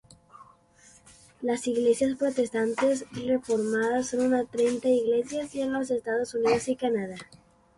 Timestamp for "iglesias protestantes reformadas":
1.67-4.07